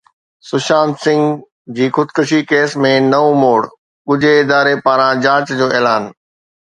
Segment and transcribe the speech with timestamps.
[0.49, 1.35] سشانت سنگهه
[1.79, 3.59] جي خودڪشي ڪيس ۾ نئون موڙ،
[4.07, 6.03] ڳجهي اداري پاران جاچ جو اعلان